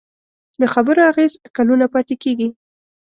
د 0.61 0.63
خبرو 0.73 1.01
اغېز 1.11 1.33
کلونه 1.57 1.85
پاتې 1.93 2.15
کېږي. 2.23 2.49